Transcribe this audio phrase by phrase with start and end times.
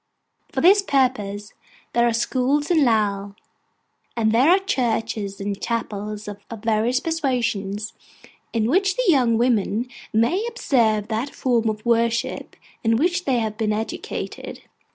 [0.51, 1.53] For this purpose
[1.93, 3.35] there are schools in Lowell;
[4.17, 7.93] and there are churches and chapels of various persuasions,
[8.51, 13.59] in which the young women may observe that form of worship in which they have
[13.59, 14.63] been educated.